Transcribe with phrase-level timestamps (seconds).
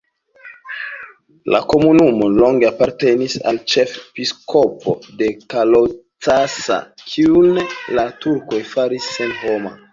[1.55, 7.63] La komunumo longe apartenis al ĉefepiskopo de Kalocsa, kiun
[8.01, 9.81] la turkoj faris senhoma.